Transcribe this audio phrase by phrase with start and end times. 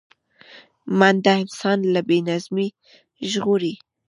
[0.99, 2.69] منډه انسان له بې نظمۍ
[3.31, 3.73] ژغوري